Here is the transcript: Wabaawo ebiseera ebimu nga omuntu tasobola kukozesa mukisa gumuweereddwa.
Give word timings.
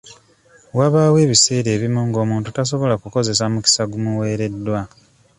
Wabaawo 0.77 1.17
ebiseera 1.25 1.69
ebimu 1.77 2.01
nga 2.07 2.17
omuntu 2.25 2.47
tasobola 2.55 2.95
kukozesa 3.01 3.43
mukisa 3.53 3.83
gumuweereddwa. 3.91 4.79